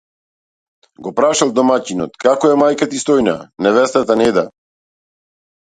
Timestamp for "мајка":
2.63-2.89